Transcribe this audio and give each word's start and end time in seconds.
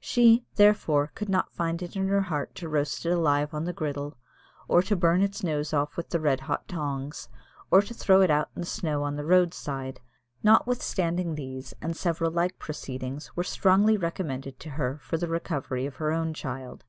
She, 0.00 0.44
therefore, 0.56 1.12
could 1.14 1.28
not 1.28 1.52
find 1.52 1.80
it 1.80 1.94
in 1.94 2.08
her 2.08 2.22
heart 2.22 2.56
to 2.56 2.68
roast 2.68 3.06
it 3.06 3.10
alive 3.12 3.54
on 3.54 3.62
the 3.64 3.72
griddle, 3.72 4.16
or 4.66 4.82
to 4.82 4.96
burn 4.96 5.22
its 5.22 5.44
nose 5.44 5.72
off 5.72 5.96
with 5.96 6.08
the 6.08 6.18
red 6.18 6.40
hot 6.40 6.66
tongs, 6.66 7.28
or 7.70 7.80
to 7.80 7.94
throw 7.94 8.20
it 8.20 8.28
out 8.28 8.48
in 8.56 8.60
the 8.62 8.66
snow 8.66 9.04
on 9.04 9.14
the 9.14 9.24
road 9.24 9.54
side, 9.54 10.00
notwithstanding 10.42 11.36
these, 11.36 11.74
and 11.80 11.96
several 11.96 12.32
like 12.32 12.58
proceedings, 12.58 13.36
were 13.36 13.44
strongly 13.44 13.96
recommended 13.96 14.58
to 14.58 14.70
her 14.70 14.98
for 14.98 15.16
the 15.16 15.28
recovery 15.28 15.86
of 15.86 15.94
her 15.98 16.32
child. 16.32 16.82